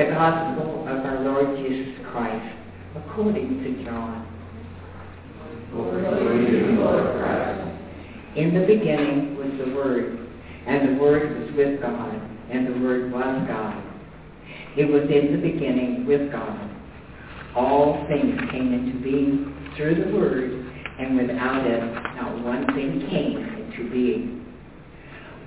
The 0.00 0.06
Gospel 0.06 0.88
of 0.88 1.04
our 1.04 1.20
Lord 1.20 1.58
Jesus 1.58 1.92
Christ 2.10 2.56
according 2.96 3.62
to 3.62 3.84
John. 3.84 4.26
In 8.34 8.54
the 8.54 8.66
beginning 8.66 9.36
was 9.36 9.50
the 9.62 9.74
Word, 9.74 10.26
and 10.66 10.88
the 10.88 11.02
Word 11.02 11.38
was 11.38 11.54
with 11.54 11.82
God, 11.82 12.14
and 12.50 12.66
the 12.66 12.80
Word 12.80 13.12
was 13.12 13.46
God. 13.46 13.76
It 14.78 14.86
was 14.86 15.02
in 15.02 15.32
the 15.32 15.52
beginning 15.52 16.06
with 16.06 16.32
God. 16.32 16.70
All 17.54 18.06
things 18.08 18.40
came 18.50 18.72
into 18.72 18.98
being 19.02 19.54
through 19.76 19.96
the 20.02 20.16
Word, 20.16 20.64
and 20.98 21.14
without 21.18 21.66
it 21.66 21.80
not 22.16 22.42
one 22.42 22.64
thing 22.68 23.06
came 23.10 23.36
into 23.36 23.90
being. 23.90 24.46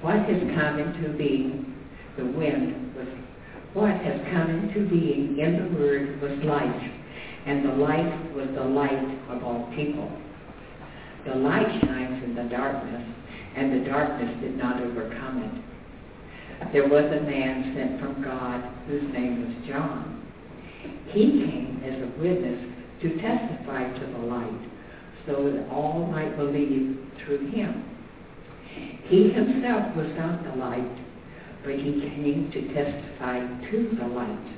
What 0.01 0.17
has 0.17 0.41
come 0.55 0.77
into 0.77 1.17
being? 1.17 1.73
The 2.17 2.25
wind 2.25 2.95
was 2.95 3.07
what 3.74 3.90
has 3.90 4.21
come 4.32 4.50
into 4.50 4.88
being 4.88 5.38
in 5.40 5.58
the 5.58 5.80
Word 5.80 6.22
was 6.22 6.31
light, 6.44 6.91
and 7.45 7.66
the 7.66 7.73
light 7.73 8.36
was 8.36 8.48
the 8.54 8.64
light 8.64 9.20
of 9.30 9.44
all 9.44 9.72
people. 9.76 10.12
The 11.26 11.36
light 11.36 11.81
shines 11.81 12.23
in 12.23 12.36
the 12.36 12.44
darkness, 12.44 13.02
and 13.55 13.73
the 13.73 13.90
darkness 13.90 14.41
did 14.41 14.58
not 14.58 14.81
overcome 14.81 15.41
it. 15.44 16.72
There 16.72 16.88
was 16.88 17.05
a 17.05 17.22
man 17.22 17.73
sent 17.76 18.00
from 18.00 18.23
God 18.23 18.64
whose 18.88 19.12
name 19.12 19.41
was 19.41 19.67
John. 19.67 20.22
He 21.08 21.23
came 21.23 21.81
as 21.84 22.02
a 22.02 22.22
witness 22.22 22.59
to 23.02 23.22
testify 23.22 23.92
to 23.92 24.05
the 24.05 24.26
light, 24.28 24.70
so 25.26 25.52
that 25.52 25.67
all 25.72 26.05
might 26.12 26.38
believe 26.38 27.00
through 27.26 27.50
him. 27.50 27.90
He 29.05 29.31
himself 29.31 29.95
was 29.95 30.08
not 30.17 30.44
the 30.44 30.55
light, 30.59 31.02
but 31.63 31.76
he 31.76 32.02
came 32.02 32.49
to 32.52 32.73
testify 32.73 33.40
to 33.72 33.98
the 33.99 34.08
light. 34.08 34.53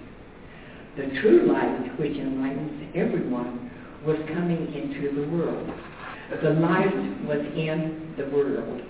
The 0.97 1.19
true 1.21 1.51
light, 1.51 1.99
which 1.99 2.17
enlightens 2.17 2.91
everyone, 2.95 3.71
was 4.05 4.17
coming 4.33 4.73
into 4.73 5.13
the 5.13 5.27
world. 5.35 5.69
The 6.41 6.51
light 6.51 6.95
was 7.25 7.39
in 7.55 8.13
the 8.17 8.25
world, 8.35 8.81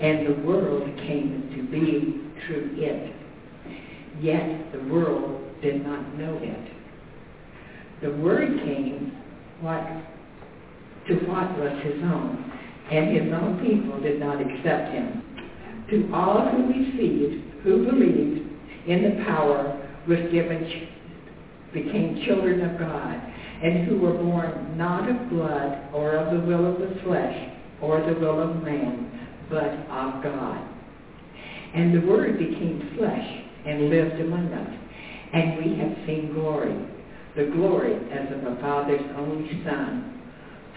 and 0.00 0.26
the 0.26 0.46
world 0.46 0.82
came 0.98 1.50
to 1.54 1.62
be 1.70 2.20
through 2.46 2.74
it. 2.76 3.14
Yet 4.20 4.72
the 4.72 4.82
world 4.92 5.40
did 5.62 5.84
not 5.84 6.18
know 6.18 6.38
it. 6.42 6.72
The 8.02 8.10
word 8.16 8.58
came 8.64 9.16
what 9.60 9.86
to 11.06 11.14
what 11.26 11.58
was 11.58 11.82
his 11.82 12.02
own, 12.02 12.52
and 12.90 13.16
his 13.16 13.32
own 13.32 13.60
people 13.60 14.00
did 14.00 14.18
not 14.20 14.40
accept 14.40 14.92
him. 14.92 15.22
To 15.90 16.10
all 16.14 16.48
who 16.48 16.66
received, 16.68 17.51
who 17.62 17.84
believed 17.84 18.48
in 18.86 19.02
the 19.02 19.24
power 19.24 19.78
was 20.08 20.18
given, 20.32 20.88
became 21.72 22.22
children 22.26 22.60
of 22.62 22.78
God, 22.78 23.14
and 23.62 23.86
who 23.86 23.98
were 23.98 24.14
born 24.14 24.76
not 24.76 25.08
of 25.08 25.30
blood 25.30 25.94
or 25.94 26.16
of 26.16 26.32
the 26.32 26.46
will 26.46 26.66
of 26.66 26.80
the 26.80 27.00
flesh 27.02 27.50
or 27.80 28.00
the 28.00 28.18
will 28.18 28.40
of 28.40 28.62
man, 28.62 29.28
but 29.48 29.70
of 29.90 30.22
God. 30.22 30.68
And 31.74 31.94
the 31.94 32.06
Word 32.06 32.38
became 32.38 32.94
flesh 32.98 33.42
and 33.66 33.88
lived 33.88 34.20
among 34.20 34.52
us, 34.52 34.78
and 35.32 35.58
we 35.58 35.78
have 35.78 36.06
seen 36.06 36.32
glory, 36.34 36.76
the 37.36 37.44
glory 37.54 37.94
as 38.10 38.32
of 38.32 38.44
a 38.44 38.60
Father's 38.60 39.00
only 39.16 39.62
Son, 39.64 40.20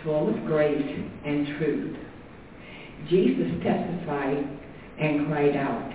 full 0.03 0.29
of 0.29 0.45
grace 0.45 0.99
and 1.25 1.57
truth. 1.57 1.97
Jesus 3.09 3.51
testified 3.63 4.47
and 4.99 5.27
cried 5.27 5.55
out, 5.57 5.94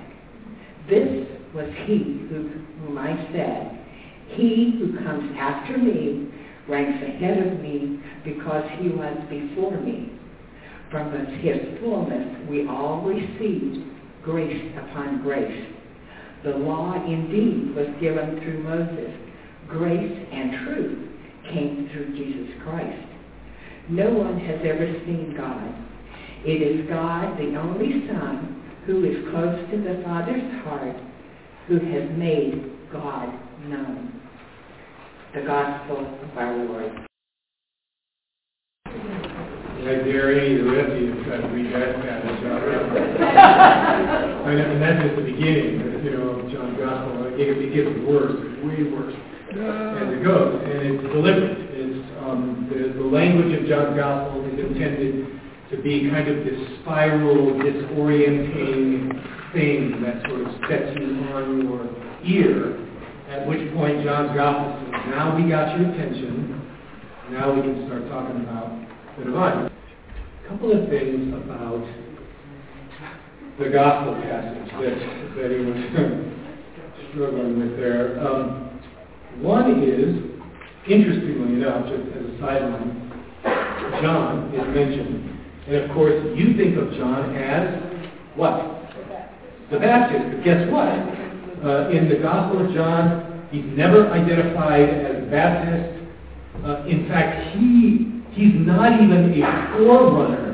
This 0.89 1.27
was 1.55 1.69
he 1.87 2.27
who, 2.29 2.49
whom 2.81 2.99
I 2.99 3.15
said, 3.33 3.79
He 4.37 4.77
who 4.79 4.97
comes 5.05 5.37
after 5.37 5.77
me 5.79 6.29
ranks 6.69 7.03
ahead 7.03 7.47
of 7.47 7.61
me 7.61 8.01
because 8.25 8.65
he 8.79 8.89
was 8.89 9.17
before 9.29 9.79
me. 9.81 10.13
From 10.91 11.13
his 11.41 11.79
fullness 11.81 12.49
we 12.49 12.67
all 12.67 13.03
received 13.03 13.87
grace 14.23 14.73
upon 14.77 15.23
grace. 15.23 15.67
The 16.45 16.51
law 16.51 16.95
indeed 17.05 17.75
was 17.75 17.89
given 18.01 18.41
through 18.41 18.63
Moses. 18.63 19.13
Grace 19.69 20.27
and 20.33 20.67
truth 20.67 21.09
came 21.53 21.89
through 21.93 22.17
Jesus 22.17 22.55
Christ. 22.65 23.07
No 23.89 24.11
one 24.11 24.39
has 24.41 24.61
ever 24.65 24.93
seen 25.05 25.35
God. 25.37 25.75
It 26.45 26.63
is 26.63 26.89
God, 26.89 27.37
the 27.39 27.57
only 27.57 28.07
Son, 28.09 28.60
who 28.87 29.05
is 29.05 29.29
close 29.31 29.71
to 29.71 29.77
the 29.77 30.03
Father's 30.05 30.65
heart, 30.65 30.97
who 31.69 31.79
has 31.79 32.11
made 32.17 32.71
God 32.93 33.29
known. 33.69 34.21
The 35.35 35.43
Gospel 35.43 35.99
of 35.99 36.39
our 36.39 36.57
Lord. 36.57 37.07
I 38.87 39.95
dare 40.05 40.39
any 40.39 40.59
of 40.59 40.67
the 40.67 40.73
rest 40.73 40.93
of 40.93 41.01
you 41.01 41.15
to 41.15 41.25
try 41.25 41.37
to 41.41 41.49
read 41.49 41.73
that 41.73 41.97
passage 42.03 42.45
out 42.45 42.61
I 44.45 44.55
know, 44.55 44.71
and 44.73 44.83
that's 44.83 45.03
just 45.05 45.17
the 45.17 45.23
beginning, 45.23 46.05
you 46.05 46.11
know, 46.19 46.41
of 46.41 46.53
John's 46.53 46.77
Gospel. 46.79 47.33
It, 47.33 47.49
it 47.49 47.73
gets 47.73 47.89
worse, 48.05 48.37
way 48.61 48.85
worse 48.93 49.15
as 49.51 50.09
it 50.13 50.23
goes, 50.25 50.61
and 50.65 50.79
it's 50.85 51.03
deliberate. 51.15 51.59
It's 51.73 51.97
um, 52.21 52.69
the, 52.69 52.93
the 52.93 53.07
language 53.09 53.57
of 53.57 53.67
John's 53.69 53.97
Gospel 53.97 54.45
is 54.53 54.59
intended 54.59 55.40
to 55.71 55.77
be 55.83 56.11
kind 56.11 56.27
of 56.27 56.45
this 56.45 56.59
spiral, 56.83 57.55
disorienting 57.63 59.53
thing 59.53 60.03
that 60.03 60.27
sort 60.29 60.41
of 60.43 60.49
sets 60.69 60.99
you 60.99 61.07
on 61.33 61.63
your 61.63 61.87
ear. 62.25 62.87
At 63.31 63.47
which 63.47 63.73
point 63.75 64.03
John's 64.03 64.35
Gospel 64.35 64.75
says, 64.83 65.07
"Now 65.11 65.37
we 65.37 65.49
got 65.49 65.79
your 65.79 65.91
attention. 65.91 66.61
Now 67.31 67.55
we 67.55 67.63
can 67.63 67.87
start 67.87 68.09
talking 68.09 68.43
about 68.43 68.75
the 69.17 69.25
divine." 69.27 69.67
A 69.67 70.49
couple 70.49 70.73
of 70.73 70.89
things 70.89 71.33
about 71.33 71.87
the 73.61 73.71
gospel 73.71 74.15
passage 74.23 74.71
that, 74.73 74.99
that 75.37 75.51
he 75.53 75.65
was 75.65 75.79
struggling 77.13 77.61
with 77.61 77.77
there. 77.77 78.19
Um, 78.27 78.81
one 79.39 79.83
is, 79.85 80.17
interestingly 80.91 81.55
enough, 81.55 81.87
just 81.87 82.17
as 82.17 82.25
a 82.25 82.39
sideline, 82.41 83.13
John 84.03 84.53
is 84.53 84.75
mentioned. 84.75 85.40
And 85.67 85.77
of 85.77 85.91
course, 85.93 86.15
you 86.37 86.57
think 86.57 86.77
of 86.77 86.93
John 86.95 87.37
as 87.37 87.83
what? 88.37 88.81
The 89.71 89.79
Baptist. 89.79 90.37
But 90.37 90.45
guess 90.45 90.71
what? 90.71 90.89
Uh, 91.65 91.91
in 91.91 92.09
the 92.09 92.17
Gospel 92.17 92.67
of 92.67 92.75
John, 92.75 93.49
he's 93.51 93.65
never 93.77 94.11
identified 94.11 94.89
as 94.89 95.31
Baptist. 95.31 96.09
Uh, 96.65 96.85
in 96.87 97.07
fact, 97.09 97.57
he 97.57 98.23
he's 98.33 98.55
not 98.67 99.01
even 99.01 99.43
a 99.43 99.77
forerunner 99.77 100.51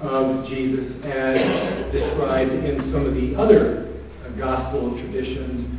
of 0.00 0.48
Jesus 0.48 0.92
as 1.04 1.92
described 1.92 2.52
in 2.52 2.90
some 2.92 3.06
of 3.06 3.14
the 3.14 3.34
other 3.36 4.00
uh, 4.24 4.36
gospel 4.36 4.98
traditions. 5.00 5.78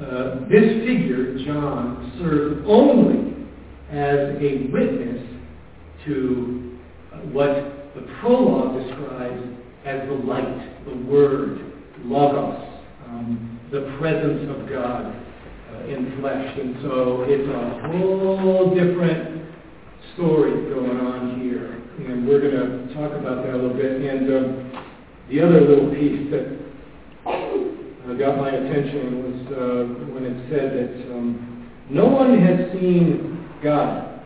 Uh, 0.00 0.48
this 0.48 0.86
figure, 0.86 1.38
John, 1.44 2.12
served 2.18 2.66
only 2.66 3.46
as 3.90 4.36
a 4.40 4.68
witness 4.70 5.26
to 6.06 6.78
what 7.32 7.77
the 7.94 8.02
prologue 8.20 8.84
describes 8.84 9.42
as 9.84 10.08
the 10.08 10.14
light, 10.14 10.84
the 10.84 10.96
word, 11.10 11.60
logos, 12.04 12.82
um, 13.06 13.60
the 13.70 13.96
presence 13.98 14.50
of 14.50 14.68
God 14.68 15.14
uh, 15.72 15.84
in 15.84 16.18
flesh. 16.20 16.58
And 16.58 16.76
so 16.82 17.24
it's 17.26 17.48
a 17.48 17.88
whole 17.88 18.74
different 18.74 19.44
story 20.14 20.52
going 20.70 20.98
on 20.98 21.40
here 21.40 21.78
and 22.06 22.26
we're 22.28 22.40
going 22.40 22.88
to 22.88 22.94
talk 22.94 23.12
about 23.12 23.44
that 23.44 23.54
a 23.54 23.56
little 23.56 23.76
bit. 23.76 24.00
And 24.00 24.28
um, 24.30 24.84
the 25.28 25.40
other 25.40 25.60
little 25.60 25.90
piece 25.90 26.30
that 26.30 26.58
uh, 27.26 28.14
got 28.14 28.38
my 28.38 28.50
attention 28.50 29.22
was 29.24 29.52
uh, 29.52 30.12
when 30.14 30.24
it 30.24 30.48
said 30.48 30.72
that 30.72 31.12
um, 31.12 31.70
no 31.90 32.06
one 32.06 32.38
has 32.40 32.72
seen 32.72 33.44
God. 33.62 34.22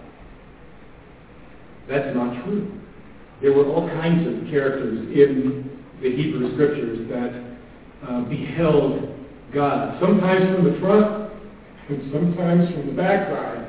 That's 1.89 2.15
not 2.15 2.45
true. 2.45 2.79
There 3.43 3.53
were 3.53 3.67
all 3.67 3.89
kinds 3.89 4.27
of 4.27 4.49
characters 4.51 4.99
in 5.11 5.69
the 6.01 6.15
Hebrew 6.15 6.55
scriptures 6.55 7.09
that 7.11 8.09
uh, 8.09 8.21
beheld 8.23 9.13
God, 9.53 10.01
sometimes 10.01 10.55
from 10.55 10.73
the 10.73 10.79
front 10.81 11.33
and 11.89 12.13
sometimes 12.13 12.73
from 12.73 12.87
the 12.87 12.93
backside. 12.93 13.69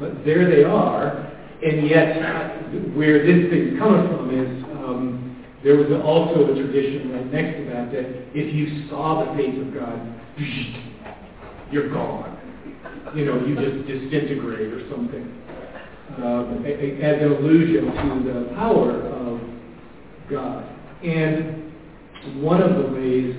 But 0.00 0.24
there 0.24 0.50
they 0.50 0.64
are, 0.64 1.30
and 1.62 1.88
yet 1.88 2.96
where 2.96 3.24
this 3.24 3.50
thing's 3.50 3.78
coming 3.78 4.08
from 4.08 4.30
is 4.34 4.64
um, 4.74 5.44
there 5.62 5.76
was 5.76 5.86
also 6.04 6.52
a 6.52 6.54
tradition 6.54 7.12
right 7.12 7.32
next 7.32 7.58
to 7.58 7.64
that 7.66 7.92
that 7.92 8.06
if 8.34 8.52
you 8.52 8.88
saw 8.90 9.24
the 9.24 9.36
face 9.36 9.56
of 9.60 9.72
God, 9.72 9.96
you're 11.70 11.90
gone. 11.90 12.32
You 13.14 13.26
know, 13.26 13.46
you 13.46 13.54
just 13.54 13.86
disintegrate 13.86 14.72
or 14.72 14.90
something. 14.90 15.43
Um, 16.12 16.64
as 16.64 17.22
an 17.22 17.32
allusion 17.32 17.86
to 17.86 18.32
the 18.32 18.54
power 18.54 18.92
of 18.92 19.40
God. 20.30 20.64
And 21.02 21.72
one 22.40 22.62
of 22.62 22.76
the 22.76 22.92
ways 22.92 23.34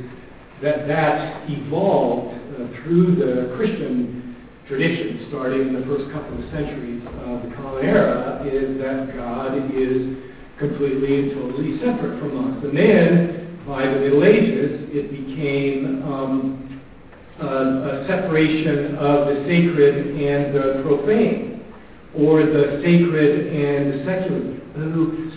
that 0.62 0.88
that 0.88 1.50
evolved 1.50 2.36
uh, 2.36 2.84
through 2.84 3.16
the 3.16 3.56
Christian 3.56 4.36
tradition, 4.68 5.26
starting 5.30 5.62
in 5.70 5.74
the 5.80 5.86
first 5.86 6.12
couple 6.12 6.44
of 6.44 6.52
centuries 6.52 7.02
of 7.06 7.48
the 7.48 7.56
Common 7.56 7.86
Era, 7.86 8.44
is 8.44 8.78
that 8.82 9.16
God 9.16 9.56
is 9.72 10.18
completely 10.60 11.20
and 11.20 11.32
totally 11.32 11.80
separate 11.80 12.20
from 12.20 12.58
us. 12.58 12.64
And 12.66 12.76
then, 12.76 13.64
by 13.66 13.86
the 13.86 14.00
Middle 14.00 14.24
Ages, 14.24 14.90
it 14.92 15.12
became 15.12 16.04
um, 16.04 16.82
a, 17.40 17.46
a 17.46 18.08
separation 18.08 18.96
of 18.96 19.28
the 19.28 19.46
sacred 19.48 20.18
and 20.18 20.54
the 20.54 20.84
profane, 20.84 21.55
or 22.18 22.44
the 22.46 22.82
sacred 22.84 23.48
and 23.54 23.94
the 23.94 24.06
secular. 24.06 24.56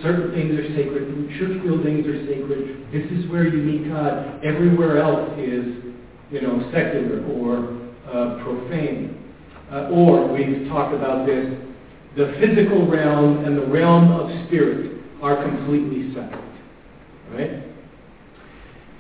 Certain 0.03 0.33
things 0.33 0.59
are 0.59 0.69
sacred. 0.75 1.09
Church 1.39 1.63
buildings 1.63 2.07
are 2.07 2.27
sacred. 2.27 2.87
This 2.93 3.07
is 3.11 3.31
where 3.31 3.47
you 3.47 3.59
meet 3.63 3.89
God. 3.89 4.45
Everywhere 4.45 4.99
else 4.99 5.31
is, 5.39 5.95
you 6.31 6.41
know, 6.41 6.71
secular 6.73 7.25
or 7.27 7.79
uh, 8.07 8.43
profane. 8.43 9.19
Uh, 9.71 9.91
or 9.91 10.33
we've 10.33 10.69
talked 10.69 10.95
about 10.95 11.27
this. 11.27 11.55
The 12.17 12.35
physical 12.41 12.89
realm 12.89 13.45
and 13.45 13.57
the 13.57 13.67
realm 13.67 14.11
of 14.13 14.47
spirit 14.47 15.03
are 15.23 15.43
completely 15.43 16.15
separate, 16.15 16.55
right? 17.33 17.63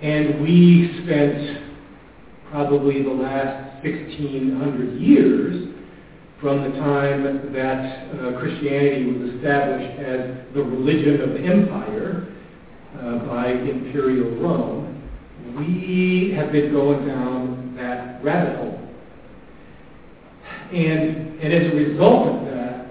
And 0.03 0.43
we 0.43 1.01
spent 1.05 1.65
probably 2.51 3.03
the 3.03 3.11
last 3.11 3.83
1600 3.83 5.01
years 5.01 5.69
from 6.41 6.63
the 6.63 6.79
time 6.79 7.53
that 7.53 8.09
uh, 8.15 8.39
Christianity 8.39 9.07
was 9.13 9.35
established 9.35 9.99
as 9.99 10.55
the 10.55 10.63
religion 10.63 11.21
of 11.21 11.31
the 11.31 11.41
empire 11.41 12.29
uh, 12.97 13.19
by 13.27 13.51
imperial 13.51 14.31
Rome, 14.41 15.03
we 15.57 16.33
have 16.37 16.53
been 16.53 16.73
going 16.73 17.09
down 17.09 17.75
that 17.77 18.23
rabbit 18.23 18.57
hole. 18.57 18.89
And, 20.73 21.41
and 21.41 21.53
as 21.53 21.73
a 21.73 21.75
result 21.75 22.29
of 22.29 22.45
that, 22.47 22.87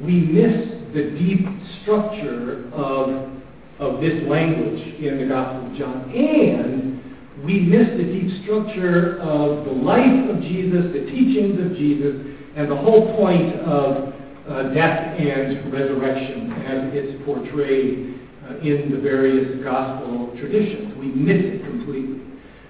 we 0.00 0.20
miss 0.20 0.66
the 0.94 1.10
deep 1.18 1.46
structure 1.82 2.70
of, 2.72 3.30
of 3.78 4.00
this 4.00 4.22
language 4.26 5.00
in 5.00 5.18
the 5.18 5.26
Gospel 5.26 5.70
of 5.70 5.76
John. 5.76 6.10
And 6.14 7.44
we 7.44 7.60
miss 7.60 7.88
the 7.98 8.04
deep 8.04 8.42
structure 8.42 9.20
of 9.20 9.66
the 9.66 9.72
life 9.72 10.30
of 10.30 10.40
Jesus, 10.40 10.92
the 10.94 11.04
teachings 11.10 11.60
of 11.60 11.76
Jesus, 11.76 12.35
and 12.56 12.70
the 12.70 12.76
whole 12.76 13.14
point 13.16 13.54
of 13.60 14.14
uh, 14.48 14.62
death 14.72 15.20
and 15.20 15.70
resurrection 15.70 16.52
as 16.64 16.90
it's 16.94 17.22
portrayed 17.24 18.18
uh, 18.48 18.56
in 18.58 18.90
the 18.90 18.98
various 18.98 19.62
gospel 19.62 20.34
traditions. 20.40 20.96
We 20.98 21.06
miss 21.06 21.36
it 21.36 21.64
completely 21.64 22.22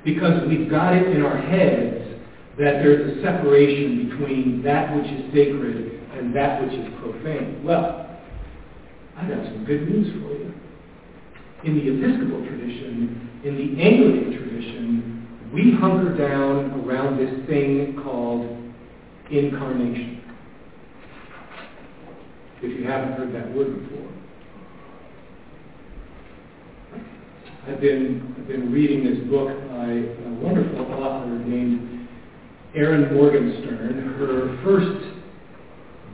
because 0.04 0.42
we've 0.48 0.68
got 0.68 0.96
it 0.96 1.06
in 1.06 1.22
our 1.22 1.38
heads 1.38 2.02
that 2.58 2.82
there's 2.82 3.16
a 3.16 3.22
separation 3.22 4.08
between 4.08 4.62
that 4.62 4.94
which 4.96 5.06
is 5.06 5.32
sacred 5.32 6.00
and 6.14 6.34
that 6.34 6.62
which 6.62 6.72
is 6.72 6.88
profane. 6.98 7.62
Well, 7.62 8.10
I've 9.16 9.28
got 9.28 9.44
some 9.44 9.64
good 9.64 9.88
news 9.88 10.10
for 10.14 10.32
you. 10.34 10.54
In 11.64 11.74
the 11.78 11.94
Episcopal 11.94 12.44
tradition, 12.46 13.30
in 13.44 13.56
the 13.56 13.82
Anglican 13.82 14.32
tradition, 14.32 15.50
we 15.52 15.72
hunker 15.72 16.16
down 16.16 16.82
around 16.82 17.18
this 17.18 17.46
thing 17.46 18.00
called 18.02 18.65
incarnation. 19.30 20.22
If 22.62 22.78
you 22.78 22.86
haven't 22.86 23.12
heard 23.12 23.34
that 23.34 23.54
word 23.54 23.82
before. 23.82 24.08
I've 27.68 27.80
been, 27.80 28.34
I've 28.38 28.46
been 28.46 28.72
reading 28.72 29.04
this 29.04 29.28
book 29.28 29.48
by 29.70 29.90
a 29.90 30.30
wonderful 30.40 30.92
author 30.94 31.26
named 31.26 32.08
Erin 32.74 33.12
Morgenstern. 33.14 34.14
Her 34.18 34.62
first 34.62 35.04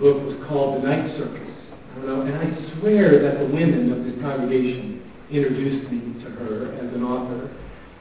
book 0.01 0.25
was 0.25 0.49
called 0.49 0.83
The 0.83 0.89
Night 0.89 1.17
Circus. 1.19 1.55
I 1.93 1.95
don't 1.97 2.07
know, 2.07 2.21
and 2.23 2.35
I 2.35 2.81
swear 2.81 3.23
that 3.23 3.39
the 3.39 3.47
women 3.53 3.93
of 3.93 4.05
this 4.05 4.21
congregation 4.23 5.03
introduced 5.31 5.91
me 5.93 6.25
to 6.25 6.31
her 6.31 6.73
as 6.75 6.95
an 6.95 7.05
author. 7.05 7.51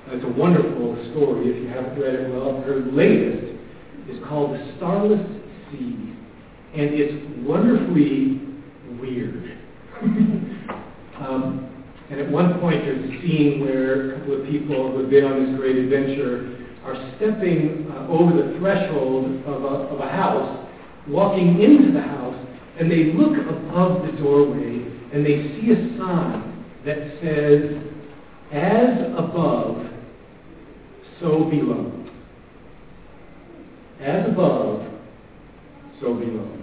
It's 0.08 0.26
a 0.26 0.40
wonderful 0.40 0.96
story 1.12 1.50
if 1.52 1.64
you 1.64 1.68
haven't 1.70 2.00
read 2.00 2.16
it 2.16 2.30
well. 2.34 2.62
Her 2.62 2.80
latest 2.80 3.61
is 4.10 4.24
called 4.28 4.52
The 4.54 4.74
Starless 4.78 5.26
Sea, 5.72 6.16
and 6.74 6.90
it's 6.94 7.48
wonderfully 7.48 8.42
weird. 9.00 9.58
um, 11.22 11.68
and 12.10 12.20
at 12.20 12.30
one 12.30 12.60
point, 12.60 12.84
there's 12.84 13.04
a 13.04 13.22
scene 13.22 13.62
where 13.62 14.16
a 14.16 14.20
couple 14.20 14.42
of 14.42 14.48
people 14.48 14.92
who 14.92 15.00
have 15.00 15.10
been 15.10 15.24
on 15.24 15.46
this 15.46 15.60
great 15.60 15.78
adventure 15.78 16.58
are 16.84 16.96
stepping 17.18 17.88
uh, 17.92 18.08
over 18.08 18.36
the 18.36 18.58
threshold 18.60 19.26
of 19.46 19.64
a, 19.64 19.68
of 19.68 20.00
a 20.00 20.10
house, 20.10 20.68
walking 21.08 21.62
into 21.62 21.92
the 21.94 22.02
house, 22.02 22.36
and 22.80 22.92
they 22.92 23.14
look 23.14 23.38
above 23.38 24.06
the 24.06 24.12
doorway 24.14 24.92
and 25.14 25.26
they 25.26 25.60
see 25.60 25.72
a 25.72 25.98
sign 25.98 26.66
that 26.86 26.98
says, 27.22 27.78
As 28.52 29.12
above, 29.18 29.86
so 31.20 31.46
below. 31.46 32.01
As 34.02 34.28
above, 34.28 34.84
so 36.00 36.14
below. 36.16 36.58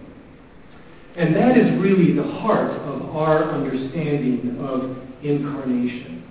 And 1.16 1.34
that 1.34 1.56
is 1.56 1.80
really 1.80 2.12
the 2.12 2.22
heart 2.22 2.70
of 2.70 3.14
our 3.16 3.52
understanding 3.52 4.56
of 4.60 4.96
incarnation. 5.24 6.24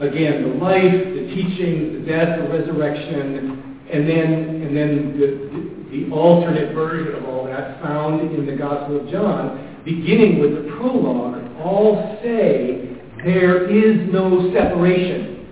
Again, 0.00 0.42
the 0.42 0.54
life, 0.64 0.92
the 0.92 1.34
teaching, 1.34 1.92
the 1.94 2.10
death, 2.10 2.38
the 2.38 2.48
resurrection, 2.48 3.78
and 3.92 4.08
then, 4.08 4.32
and 4.62 4.76
then 4.76 5.18
the, 5.18 5.26
the, 5.52 6.06
the 6.06 6.12
alternate 6.14 6.74
version 6.74 7.14
of 7.14 7.24
all 7.28 7.44
that 7.44 7.82
found 7.82 8.34
in 8.34 8.46
the 8.46 8.56
Gospel 8.56 9.00
of 9.00 9.10
John, 9.10 9.80
beginning 9.84 10.40
with 10.40 10.52
the 10.52 10.72
prologue, 10.72 11.44
all 11.60 12.18
say 12.22 12.96
there 13.24 13.68
is 13.70 14.10
no 14.12 14.52
separation 14.52 15.46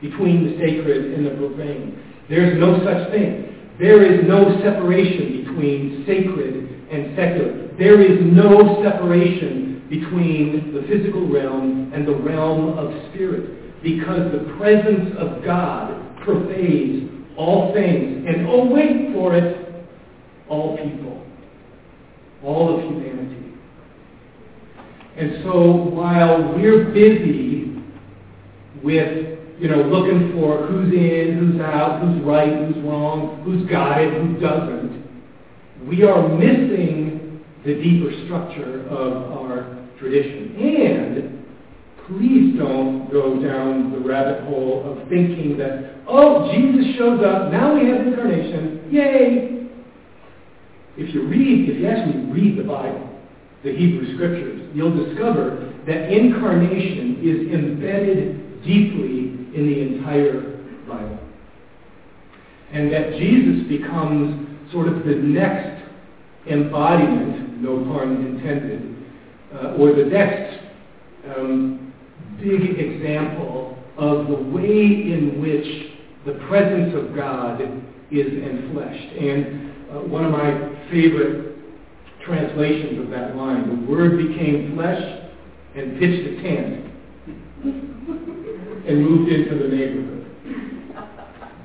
between 0.00 0.44
the 0.44 0.58
sacred 0.58 1.14
and 1.14 1.26
the 1.26 1.30
profane. 1.30 2.02
There's 2.28 2.58
no 2.58 2.78
such 2.84 3.10
thing. 3.10 3.55
There 3.78 4.02
is 4.02 4.26
no 4.26 4.60
separation 4.62 5.44
between 5.44 6.04
sacred 6.06 6.88
and 6.90 7.16
secular. 7.16 7.68
There 7.78 8.00
is 8.00 8.20
no 8.32 8.82
separation 8.82 9.86
between 9.90 10.72
the 10.72 10.82
physical 10.88 11.28
realm 11.28 11.92
and 11.92 12.06
the 12.06 12.14
realm 12.14 12.78
of 12.78 13.12
spirit 13.12 13.82
because 13.82 14.32
the 14.32 14.54
presence 14.58 15.14
of 15.18 15.44
God 15.44 16.24
pervades 16.24 17.12
all 17.36 17.74
things. 17.74 18.26
And 18.26 18.46
oh, 18.48 18.64
wait 18.66 19.12
for 19.12 19.36
it, 19.36 19.84
all 20.48 20.76
people, 20.78 21.24
all 22.42 22.78
of 22.78 22.84
humanity. 22.84 23.52
And 25.16 25.42
so 25.44 25.70
while 25.70 26.54
we're 26.54 26.92
busy 26.92 27.82
with, 28.82 29.35
you 29.58 29.68
know, 29.68 29.82
looking 29.82 30.32
for 30.32 30.66
who's 30.66 30.92
in, 30.92 31.38
who's 31.38 31.60
out, 31.60 32.00
who's 32.02 32.22
right, 32.22 32.52
who's 32.52 32.76
wrong, 32.84 33.42
who's 33.44 33.68
got 33.70 34.00
it, 34.00 34.12
who 34.12 34.38
doesn't, 34.38 35.06
we 35.86 36.02
are 36.02 36.28
missing 36.28 37.42
the 37.64 37.74
deeper 37.74 38.12
structure 38.24 38.86
of 38.88 39.32
our 39.32 39.88
tradition. 39.98 40.54
And 40.56 41.44
please 42.06 42.58
don't 42.58 43.10
go 43.10 43.40
down 43.40 43.92
the 43.92 43.98
rabbit 43.98 44.44
hole 44.44 44.84
of 44.84 45.08
thinking 45.08 45.56
that, 45.58 46.02
oh, 46.06 46.52
Jesus 46.52 46.94
shows 46.96 47.24
up, 47.24 47.50
now 47.50 47.74
we 47.74 47.88
have 47.88 48.06
incarnation, 48.06 48.88
yay! 48.90 49.52
If 50.98 51.14
you 51.14 51.26
read, 51.26 51.68
if 51.68 51.80
you 51.80 51.88
actually 51.88 52.24
read 52.32 52.58
the 52.58 52.64
Bible, 52.64 53.10
the 53.64 53.74
Hebrew 53.74 54.14
Scriptures, 54.14 54.70
you'll 54.74 55.06
discover 55.06 55.72
that 55.86 56.12
incarnation 56.12 57.20
is 57.22 57.52
embedded 57.52 58.62
deeply 58.64 59.25
in 59.56 59.66
the 59.66 59.80
entire 59.80 60.40
Bible. 60.86 61.18
And 62.72 62.92
that 62.92 63.12
Jesus 63.12 63.66
becomes 63.68 64.70
sort 64.70 64.88
of 64.88 65.04
the 65.04 65.14
next 65.14 65.82
embodiment, 66.46 67.62
no 67.62 67.84
pun 67.84 68.26
intended, 68.26 68.96
uh, 69.54 69.76
or 69.78 69.94
the 69.94 70.04
next 70.04 70.58
um, 71.36 71.92
big 72.38 72.78
example 72.78 73.78
of 73.96 74.26
the 74.28 74.34
way 74.34 74.84
in 74.84 75.40
which 75.40 75.92
the 76.26 76.32
presence 76.48 76.94
of 76.94 77.16
God 77.16 77.62
is 78.10 78.26
enfleshed. 78.26 79.22
And 79.22 79.72
uh, 79.90 80.00
one 80.00 80.24
of 80.26 80.32
my 80.32 80.50
favorite 80.90 81.56
translations 82.24 83.00
of 83.00 83.10
that 83.10 83.36
line, 83.36 83.86
the 83.86 83.90
Word 83.90 84.18
became 84.18 84.74
flesh 84.74 85.02
and 85.74 85.98
pitched 85.98 86.26
a 86.26 86.42
tent 86.42 86.82
and 88.86 89.02
moved 89.02 89.32
into 89.32 89.54
the 89.58 89.68
neighborhood. 89.68 90.26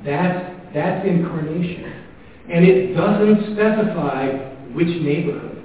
That's, 0.06 0.74
that's 0.74 1.08
incarnation. 1.08 1.86
And 2.50 2.66
it 2.66 2.96
doesn't 2.96 3.54
specify 3.54 4.28
which 4.74 4.88
neighborhood 4.88 5.64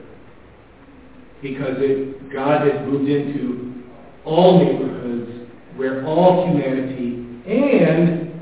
because 1.43 1.77
it, 1.79 2.33
God 2.33 2.67
has 2.67 2.87
moved 2.87 3.09
into 3.09 3.85
all 4.25 4.65
neighborhoods 4.65 5.51
where 5.77 6.07
all 6.07 6.47
humanity 6.47 7.41
and 7.47 8.33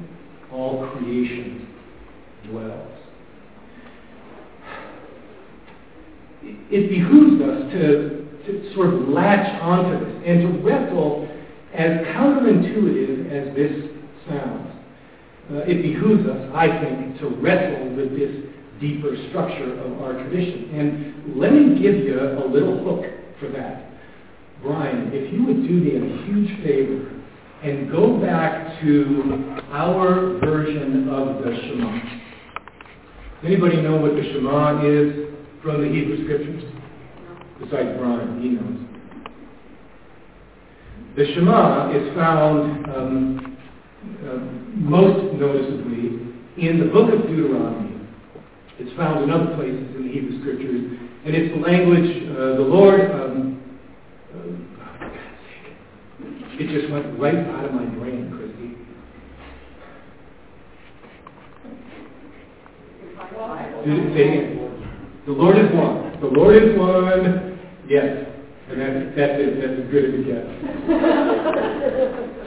all 0.50 0.88
creation 0.90 1.68
dwells. 2.48 2.94
it 6.70 6.90
behooves 6.90 7.40
us 7.42 7.72
to, 7.72 8.26
to 8.46 8.74
sort 8.74 8.94
of 8.94 9.08
latch 9.08 9.62
onto 9.62 10.04
this 10.04 10.22
and 10.26 10.40
to 10.42 10.48
wrestle 10.62 11.23
as 11.74 12.06
counterintuitive 12.14 13.30
as 13.30 13.54
this 13.54 13.90
sounds. 14.28 14.70
Uh, 15.50 15.58
it 15.66 15.82
behooves 15.82 16.26
us, 16.26 16.50
I 16.54 16.68
think, 16.68 17.18
to 17.20 17.28
wrestle 17.28 17.94
with 17.96 18.16
this 18.16 18.32
deeper 18.80 19.16
structure 19.28 19.78
of 19.80 20.00
our 20.02 20.14
tradition. 20.14 20.70
And 20.74 21.36
let 21.36 21.52
me 21.52 21.80
give 21.80 21.96
you 21.96 22.18
a 22.18 22.46
little 22.46 22.82
hook 22.82 23.04
for 23.40 23.48
that. 23.50 23.90
Brian, 24.62 25.10
if 25.12 25.32
you 25.32 25.44
would 25.44 25.68
do 25.68 25.74
me 25.74 25.96
a 25.96 26.24
huge 26.24 26.64
favor 26.64 27.10
and 27.62 27.90
go 27.90 28.18
back 28.18 28.80
to 28.80 29.60
our 29.72 30.38
version 30.38 31.08
of 31.08 31.44
the 31.44 31.56
Shema. 31.62 32.00
Anybody 33.44 33.82
know 33.82 33.96
what 33.96 34.14
the 34.14 34.22
Shema 34.32 34.80
is 34.84 35.28
from 35.62 35.82
the 35.82 35.88
Hebrew 35.88 36.24
Scriptures? 36.24 36.64
Besides 37.60 37.98
Brian, 37.98 38.40
he 38.40 38.48
knows. 38.50 38.93
The 41.16 41.32
Shema 41.32 41.92
is 41.94 42.12
found 42.16 42.86
um, 42.86 43.56
uh, 44.26 44.38
most 44.74 45.34
noticeably 45.34 46.34
in 46.58 46.80
the 46.80 46.86
book 46.86 47.14
of 47.14 47.22
Deuteronomy. 47.28 48.08
It's 48.80 48.96
found 48.96 49.22
in 49.22 49.30
other 49.30 49.54
places 49.54 49.94
in 49.94 50.08
the 50.08 50.12
Hebrew 50.12 50.40
Scriptures, 50.40 50.98
and 51.24 51.36
it's 51.36 51.54
the 51.54 51.60
language 51.60 52.10
uh, 52.32 52.56
the 52.56 52.66
Lord. 52.66 53.00
Um, 53.12 53.62
uh, 54.34 55.06
it 56.58 56.80
just 56.80 56.90
went 56.92 57.16
right 57.20 57.38
out 57.38 57.64
of 57.64 57.72
my 57.72 57.84
brain, 57.84 58.34
Christy. 58.34 58.74
The 65.26 65.32
Lord 65.32 65.58
is 65.58 65.72
one. 65.72 66.20
The 66.20 66.26
Lord 66.26 66.56
is 66.60 66.76
one. 66.76 67.58
Yes. 67.88 68.33
And 68.70 68.80
that's, 68.80 69.16
that's 69.16 69.36
it. 69.36 69.60
That's 69.60 69.76
as 69.80 69.90
good 69.90 70.04
as 70.08 70.14
it 70.14 70.24
gets. 70.24 70.48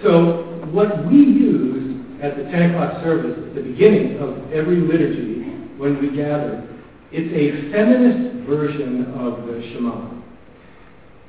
so 0.04 0.44
what 0.72 1.06
we 1.08 1.18
use 1.18 2.04
at 2.22 2.36
the 2.36 2.44
10 2.44 2.72
o'clock 2.72 3.04
service, 3.04 3.38
at 3.38 3.56
the 3.56 3.62
beginning 3.62 4.18
of 4.20 4.52
every 4.52 4.78
liturgy, 4.78 5.44
when 5.78 6.02
we 6.02 6.16
gather, 6.16 6.68
it's 7.12 7.32
a 7.34 7.72
feminist 7.72 8.48
version 8.48 9.14
of 9.14 9.46
the 9.46 9.62
Shema. 9.72 10.18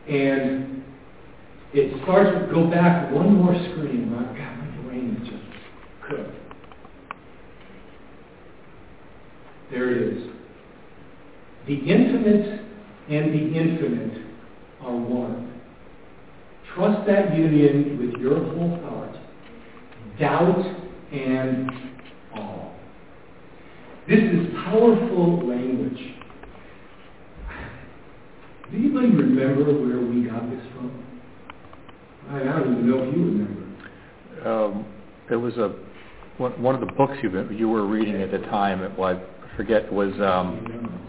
And 0.09 0.83
it 1.75 2.03
starts 2.03 2.41
with, 2.41 2.51
go 2.51 2.67
back 2.71 3.13
one 3.13 3.35
more 3.35 3.55
screen. 3.71 4.11
My, 4.11 4.23
God, 4.23 4.59
my 4.59 4.89
brain 4.89 5.21
is 5.21 5.29
just 5.29 5.45
cooked. 6.09 6.35
There 9.71 9.91
it 9.91 10.17
is. 10.17 10.31
The 11.67 11.75
intimate 11.75 12.63
and 13.11 13.35
the 13.35 13.59
infinite 13.59 14.28
are 14.83 14.97
one. 14.97 15.61
Trust 16.75 17.07
that 17.07 17.37
union 17.37 17.99
with 17.99 18.21
your 18.21 18.37
whole 18.37 18.79
heart, 18.83 19.17
doubt 20.19 20.65
and 21.13 21.71
all. 22.35 22.75
This 24.09 24.21
is 24.21 24.47
powerful 24.65 25.47
language. 25.47 25.99
Does 28.65 28.75
anybody 28.75 29.09
remember 29.09 29.65
where 29.65 30.01
we 30.01 30.29
got 30.29 30.49
this 30.51 30.65
from? 30.75 31.05
I 32.31 32.39
don't 32.41 32.73
even 32.73 32.91
know 32.91 33.03
if 33.03 33.17
you 33.17 33.25
remember. 33.25 33.69
Um, 34.47 34.87
it 35.31 35.37
was 35.37 35.57
a 35.57 35.75
one, 36.39 36.75
of 36.75 36.81
the 36.81 36.93
books 36.93 37.15
you 37.23 37.49
you 37.51 37.69
were 37.69 37.87
reading 37.87 38.23
at 38.23 38.31
the 38.31 38.39
time. 38.39 38.83
It 38.83 38.97
was 38.97 39.17
I 39.17 39.57
forget 39.57 39.93
was. 39.93 40.13
Um, 40.21 41.05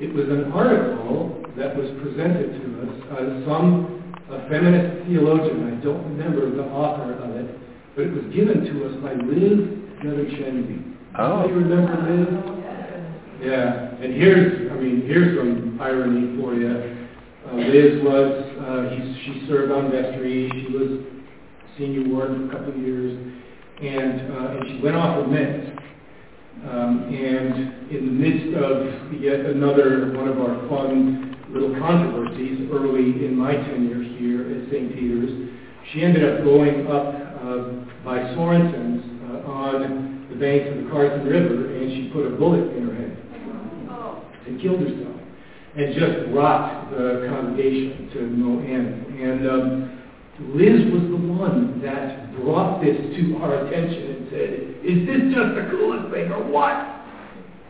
it 0.00 0.12
was 0.12 0.28
an 0.28 0.52
article 0.52 1.39
that 1.56 1.76
was 1.76 1.90
presented 2.02 2.60
to 2.62 2.66
us 2.82 2.94
by 3.10 3.22
some 3.46 4.00
a 4.30 4.48
feminist 4.48 5.06
theologian. 5.08 5.66
I 5.66 5.84
don't 5.84 6.04
remember 6.04 6.54
the 6.54 6.62
author 6.62 7.14
of 7.14 7.34
it, 7.36 7.58
but 7.96 8.06
it 8.06 8.12
was 8.12 8.32
given 8.32 8.64
to 8.64 8.86
us 8.86 8.94
by 9.02 9.14
Liz 9.14 9.58
Yudachenzi. 10.04 10.96
Oh. 11.18 11.42
Do 11.42 11.54
you 11.54 11.60
remember 11.60 11.98
Liz? 12.06 12.60
Yeah. 13.42 13.90
And 14.00 14.14
here's, 14.14 14.70
I 14.70 14.74
mean, 14.76 15.02
here's 15.06 15.36
some 15.36 15.80
irony 15.80 16.40
for 16.40 16.54
you. 16.54 17.08
Uh, 17.48 17.56
Liz 17.56 18.02
was, 18.04 18.30
uh, 18.60 18.90
he, 18.94 19.22
she 19.24 19.46
served 19.48 19.72
on 19.72 19.90
vestry. 19.90 20.48
She 20.54 20.72
was 20.72 21.00
senior 21.76 22.08
ward 22.08 22.28
for 22.28 22.46
a 22.46 22.50
couple 22.50 22.72
of 22.72 22.78
years, 22.78 23.18
and 23.82 24.32
uh, 24.32 24.50
and 24.52 24.68
she 24.68 24.82
went 24.82 24.96
off 24.96 25.18
of 25.18 25.26
meds. 25.26 25.76
Um, 26.68 27.04
and 27.08 27.90
in 27.90 28.06
the 28.06 28.12
midst 28.12 28.54
of 28.58 29.20
yet 29.20 29.40
another 29.46 30.12
one 30.12 30.28
of 30.28 30.38
our 30.38 30.68
fun 30.68 31.29
little 31.52 31.78
controversies 31.78 32.68
early 32.72 33.24
in 33.26 33.36
my 33.36 33.52
tenure 33.52 34.02
here 34.18 34.42
at 34.50 34.70
St. 34.70 34.94
Peter's, 34.94 35.50
she 35.92 36.02
ended 36.02 36.22
up 36.24 36.44
going 36.44 36.86
up 36.86 37.14
uh, 37.42 37.58
by 38.04 38.22
Sorensen's 38.34 39.02
uh, 39.26 39.50
on 39.50 40.26
the 40.30 40.36
banks 40.36 40.70
of 40.70 40.84
the 40.84 40.90
Carson 40.90 41.26
River, 41.26 41.74
and 41.74 41.90
she 41.90 42.10
put 42.12 42.26
a 42.26 42.36
bullet 42.36 42.70
in 42.76 42.86
her 42.86 42.94
head 42.94 43.16
and 44.46 44.60
killed 44.60 44.80
herself, 44.80 45.16
and 45.76 45.94
just 45.94 46.34
rocked 46.34 46.90
the 46.90 47.26
congregation 47.28 48.10
to 48.12 48.26
no 48.26 48.58
end. 48.60 49.06
And 49.20 49.50
um, 49.50 50.00
Liz 50.54 50.90
was 50.92 51.02
the 51.10 51.20
one 51.20 51.80
that 51.82 52.34
brought 52.36 52.82
this 52.82 52.96
to 52.96 53.36
our 53.42 53.66
attention 53.66 54.02
and 54.10 54.28
said, 54.30 54.50
is 54.82 55.06
this 55.06 55.34
just 55.34 55.54
the 55.54 55.68
coolest 55.70 56.12
thing 56.12 56.32
or 56.32 56.42
what? 56.50 56.72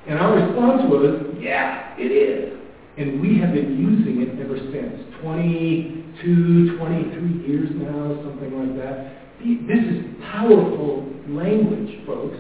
And 0.06 0.18
our 0.18 0.36
response 0.36 0.82
was, 0.88 1.36
yeah, 1.40 1.94
it 1.98 2.12
is. 2.12 2.58
And 2.96 3.20
we 3.20 3.38
have 3.38 3.52
been 3.52 3.78
using 3.78 4.22
it 4.22 4.40
ever 4.40 4.58
since. 4.72 5.00
22, 5.22 6.76
23 6.78 7.46
years 7.46 7.70
now, 7.74 8.22
something 8.24 8.52
like 8.58 8.76
that. 8.84 9.20
This 9.40 9.84
is 9.84 10.04
powerful 10.32 11.08
language, 11.28 12.04
folks, 12.06 12.36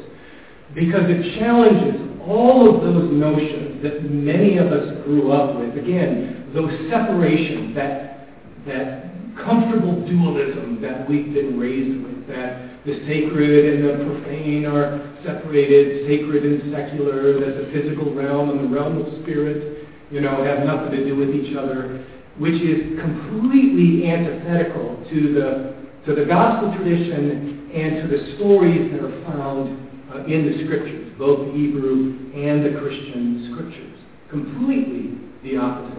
because 0.74 1.04
it 1.06 1.38
challenges 1.38 2.00
all 2.26 2.74
of 2.74 2.82
those 2.82 3.10
notions 3.12 3.82
that 3.82 4.04
many 4.04 4.58
of 4.58 4.68
us 4.68 5.04
grew 5.04 5.32
up 5.32 5.58
with. 5.58 5.78
Again, 5.78 6.50
those 6.54 6.70
separations, 6.90 7.74
that, 7.74 8.28
that 8.66 9.10
comfortable 9.36 10.04
dualism 10.06 10.80
that 10.82 11.08
we've 11.08 11.32
been 11.32 11.58
raised 11.58 12.02
with, 12.04 12.28
that 12.28 12.84
the 12.84 13.00
sacred 13.06 13.74
and 13.74 13.84
the 13.84 14.04
profane 14.04 14.66
are 14.66 15.16
separated, 15.24 16.06
sacred 16.06 16.44
and 16.44 16.72
secular, 16.72 17.40
that 17.40 17.64
the 17.64 17.70
physical 17.72 18.14
realm 18.14 18.50
and 18.50 18.64
the 18.64 18.74
realm 18.74 19.00
of 19.00 19.22
spirit, 19.22 19.79
you 20.10 20.20
know, 20.20 20.44
have 20.44 20.66
nothing 20.66 20.90
to 20.92 21.04
do 21.04 21.16
with 21.16 21.30
each 21.30 21.56
other, 21.56 22.04
which 22.38 22.60
is 22.60 22.98
completely 23.00 24.10
antithetical 24.10 25.02
to 25.10 25.34
the, 25.34 25.74
to 26.06 26.14
the 26.14 26.26
gospel 26.26 26.74
tradition 26.76 27.70
and 27.74 28.02
to 28.02 28.16
the 28.16 28.36
stories 28.36 28.90
that 28.92 29.00
are 29.00 29.22
found 29.24 29.88
uh, 30.12 30.24
in 30.24 30.50
the 30.50 30.64
scriptures, 30.64 31.12
both 31.18 31.46
the 31.46 31.52
Hebrew 31.52 32.32
and 32.34 32.64
the 32.66 32.78
Christian 32.80 33.50
scriptures. 33.52 33.98
Completely 34.28 35.18
the 35.42 35.56
opposite. 35.56 35.98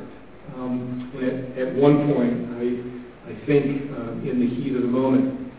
Um, 0.56 1.12
at, 1.16 1.68
at 1.68 1.76
one 1.76 2.12
point, 2.14 2.52
I 2.60 2.92
I 3.32 3.46
think, 3.46 3.92
uh, 3.92 4.12
in 4.28 4.40
the 4.40 4.56
heat 4.56 4.76
of 4.76 4.82
the 4.82 4.88
moment. 4.88 5.52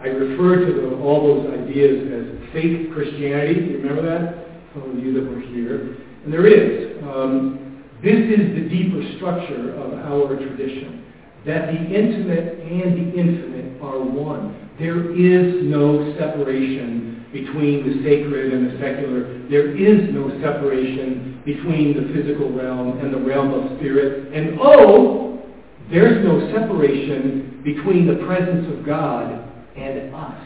I 0.00 0.08
refer 0.08 0.66
to 0.66 0.72
the, 0.72 0.96
all 1.02 1.26
those 1.26 1.58
ideas 1.58 2.06
as 2.12 2.52
fake 2.52 2.92
Christianity. 2.92 3.60
You 3.60 3.78
remember 3.78 4.02
that? 4.02 4.46
Some 4.74 4.90
of 4.90 5.04
you 5.04 5.14
that 5.14 5.24
were 5.28 5.40
here. 5.40 5.96
And 6.26 6.34
there 6.34 6.46
is. 6.48 6.96
Um, 7.06 7.84
this 8.02 8.18
is 8.18 8.52
the 8.58 8.68
deeper 8.68 9.00
structure 9.16 9.78
of 9.78 9.94
our 9.94 10.34
tradition. 10.34 11.04
That 11.46 11.68
the 11.68 11.78
intimate 11.78 12.58
and 12.66 12.98
the 12.98 13.16
infinite 13.16 13.80
are 13.80 14.00
one. 14.00 14.68
There 14.76 15.14
is 15.14 15.62
no 15.62 16.18
separation 16.18 17.24
between 17.32 17.86
the 17.86 18.02
sacred 18.02 18.52
and 18.52 18.66
the 18.66 18.80
secular. 18.80 19.48
There 19.48 19.70
is 19.70 20.12
no 20.12 20.28
separation 20.42 21.42
between 21.46 21.94
the 21.94 22.12
physical 22.12 22.50
realm 22.52 22.98
and 22.98 23.14
the 23.14 23.20
realm 23.20 23.54
of 23.54 23.78
spirit. 23.78 24.32
And 24.34 24.58
oh, 24.60 25.46
there's 25.92 26.24
no 26.24 26.50
separation 26.50 27.62
between 27.62 28.08
the 28.08 28.26
presence 28.26 28.66
of 28.76 28.84
God 28.84 29.30
and 29.76 30.12
us 30.12 30.42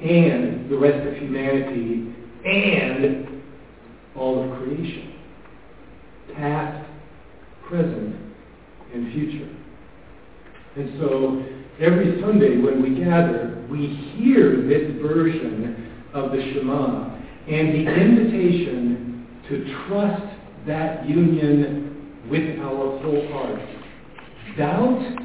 and 0.00 0.68
the 0.68 0.76
rest 0.76 1.06
of 1.06 1.14
humanity 1.14 2.14
and 2.44 3.42
all 4.16 4.44
of 4.44 4.58
creation. 4.58 5.14
Past, 6.34 6.88
present, 7.68 8.16
and 8.94 9.12
future. 9.12 9.54
And 10.76 10.98
so 10.98 11.44
every 11.80 12.20
Sunday 12.20 12.58
when 12.58 12.82
we 12.82 13.02
gather, 13.04 13.66
we 13.70 13.86
hear 14.16 14.62
this 14.62 15.00
version 15.02 16.00
of 16.14 16.30
the 16.32 16.52
Shema 16.52 17.16
and 17.48 17.68
the 17.74 17.90
invitation 17.90 19.26
to 19.48 19.86
trust 19.88 20.22
that 20.66 21.08
union 21.08 21.88
with 22.30 22.58
our 22.60 22.98
whole 23.00 23.28
heart. 23.32 23.60
Doubt 24.56 25.18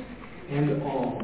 and 0.50 0.84
all. 0.84 1.22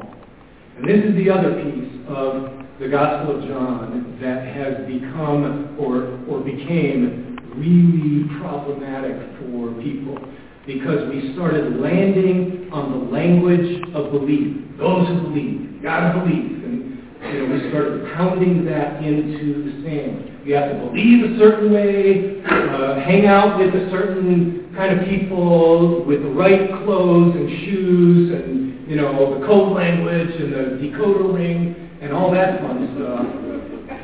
And 0.76 0.88
this 0.88 1.04
is 1.04 1.14
the 1.16 1.30
other 1.30 1.62
piece 1.62 2.00
of 2.08 2.59
the 2.80 2.88
Gospel 2.88 3.36
of 3.36 3.46
John 3.46 4.16
that 4.22 4.46
has 4.56 4.86
become 4.88 5.76
or, 5.78 6.16
or 6.26 6.40
became 6.40 7.36
really 7.56 8.24
problematic 8.40 9.20
for 9.36 9.68
people 9.82 10.16
because 10.66 11.06
we 11.10 11.34
started 11.34 11.76
landing 11.78 12.70
on 12.72 12.90
the 12.92 13.12
language 13.12 13.84
of 13.92 14.10
belief. 14.12 14.64
Those 14.78 15.06
who 15.08 15.28
believe, 15.28 15.76
you 15.76 15.80
gotta 15.82 16.20
believe. 16.20 16.64
And 16.64 17.04
you 17.20 17.46
know, 17.46 17.52
we 17.52 17.68
started 17.68 18.14
pounding 18.16 18.64
that 18.64 19.04
into 19.04 19.60
the 19.60 19.84
sand. 19.84 20.40
You 20.46 20.54
have 20.54 20.72
to 20.72 20.78
believe 20.78 21.32
a 21.32 21.38
certain 21.38 21.74
way, 21.74 22.42
uh, 22.46 23.00
hang 23.00 23.26
out 23.26 23.58
with 23.58 23.74
a 23.74 23.90
certain 23.90 24.72
kind 24.74 24.98
of 24.98 25.06
people 25.06 26.02
with 26.06 26.22
the 26.22 26.30
right 26.30 26.66
clothes 26.82 27.36
and 27.36 27.48
shoes 27.60 28.32
and, 28.32 28.88
you 28.88 28.96
know, 28.96 29.38
the 29.38 29.46
code 29.46 29.76
language 29.76 30.30
and 30.40 30.50
the 30.50 30.80
decoder 30.80 31.34
ring 31.34 31.79
and 32.00 32.12
all 32.12 32.30
that 32.32 32.60
fun 32.60 32.88
stuff. 32.96 33.26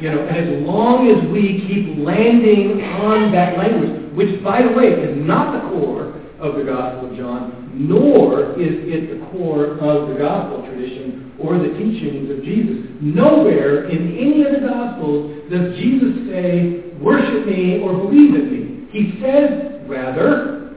You 0.00 0.10
know, 0.10 0.26
and 0.28 0.36
as 0.36 0.66
long 0.66 1.08
as 1.08 1.24
we 1.32 1.64
keep 1.66 2.04
landing 2.04 2.82
on 2.82 3.32
that 3.32 3.56
language, 3.56 4.12
which, 4.14 4.42
by 4.44 4.62
the 4.62 4.72
way, 4.72 4.88
is 4.92 5.16
not 5.16 5.52
the 5.52 5.70
core 5.70 6.12
of 6.38 6.56
the 6.56 6.64
Gospel 6.64 7.10
of 7.10 7.16
John, 7.16 7.72
nor 7.72 8.52
is 8.60 8.76
it 8.84 9.18
the 9.18 9.26
core 9.30 9.78
of 9.78 10.08
the 10.08 10.14
Gospel 10.18 10.66
tradition 10.66 11.32
or 11.38 11.58
the 11.58 11.72
teachings 11.78 12.30
of 12.30 12.44
Jesus. 12.44 12.84
Nowhere 13.00 13.88
in 13.88 14.16
any 14.16 14.44
of 14.44 14.60
the 14.60 14.68
Gospels 14.68 15.50
does 15.50 15.76
Jesus 15.78 16.28
say, 16.28 16.92
worship 17.00 17.46
me 17.46 17.80
or 17.80 17.92
believe 17.96 18.34
in 18.34 18.52
me. 18.52 18.88
He 18.90 19.18
says, 19.20 19.80
rather, 19.88 20.74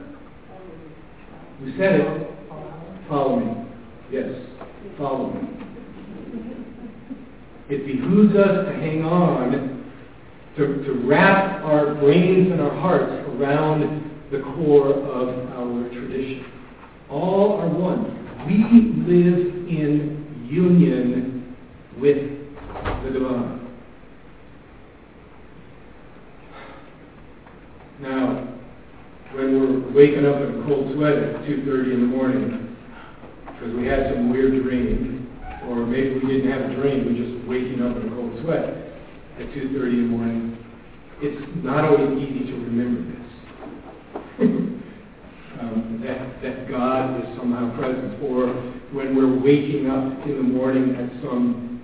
we 1.62 1.72
said 1.76 2.00
it, 2.00 2.30
follow 3.08 3.40
me. 3.40 3.66
Yes, 4.10 4.30
follow 4.96 5.32
me. 5.32 5.48
It 7.70 7.86
behooves 7.86 8.34
us 8.34 8.66
to 8.66 8.72
hang 8.72 8.99
on, 9.10 9.80
to, 10.56 10.84
to 10.84 10.92
wrap 11.06 11.62
our 11.64 11.94
brains 11.94 12.50
and 12.50 12.60
our 12.60 12.74
hearts 12.80 13.12
around 13.30 14.10
the 14.30 14.40
core 14.54 14.90
of 14.90 15.28
our 15.50 15.88
tradition. 15.90 16.44
All 17.08 17.58
are 17.60 17.68
one. 17.68 18.16
We 18.46 18.64
live 19.06 19.68
in 19.68 20.46
union 20.48 21.56
with 21.98 22.16
the 23.04 23.10
divine. 23.10 23.60
Now, 28.00 28.48
when 29.32 29.60
we're 29.60 29.92
waking 29.92 30.26
up 30.26 30.36
in 30.36 30.62
a 30.62 30.66
cold 30.66 30.94
sweat 30.94 31.12
at 31.12 31.42
2.30 31.42 31.92
in 31.92 32.00
the 32.00 32.06
morning 32.06 32.76
because 33.46 33.74
we 33.74 33.86
had 33.86 34.12
some 34.12 34.30
weird 34.30 34.62
dream, 34.62 35.28
or 35.68 35.84
maybe 35.86 36.14
we 36.14 36.32
didn't 36.32 36.50
have 36.50 36.70
a 36.70 36.74
dream, 36.74 37.04
we're 37.04 37.24
just 37.24 37.46
waking 37.46 37.82
up 37.82 37.96
in 37.96 38.08
a 38.10 38.14
cold 38.14 38.40
sweat 38.42 38.79
at 39.40 39.48
2.30 39.50 39.72
in 39.72 40.02
the 40.02 40.16
morning, 40.16 40.58
it's 41.22 41.64
not 41.64 41.84
always 41.84 42.18
easy 42.18 42.50
to 42.50 42.52
remember 42.52 43.00
this. 43.10 43.20
um, 45.60 46.00
that, 46.04 46.42
that 46.42 46.68
God 46.68 47.20
is 47.20 47.38
somehow 47.38 47.74
present. 47.76 48.22
Or 48.22 48.48
when 48.92 49.16
we're 49.16 49.38
waking 49.40 49.88
up 49.88 50.26
in 50.26 50.36
the 50.36 50.42
morning 50.42 50.94
at 50.96 51.22
some 51.22 51.82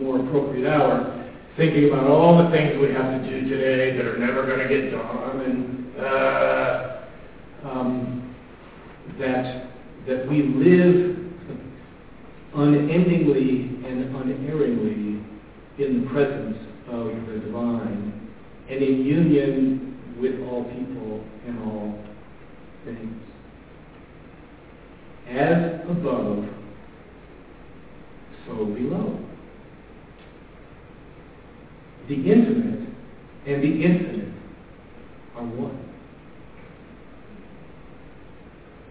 more 0.00 0.20
appropriate 0.20 0.68
hour, 0.68 1.18
thinking 1.56 1.88
about 1.88 2.06
all 2.06 2.42
the 2.42 2.50
things 2.50 2.78
we 2.80 2.92
have 2.92 3.22
to 3.22 3.30
do 3.30 3.48
today 3.48 3.96
that 3.96 4.06
are 4.06 4.18
never 4.18 4.46
going 4.46 4.66
to 4.66 4.68
get 4.68 4.90
done, 4.90 5.40
and 5.40 6.00
uh, 6.00 7.02
um, 7.64 8.34
that 9.18 9.68
that 10.06 10.28
we 10.28 10.42
live 10.42 11.18
unendingly 12.54 13.61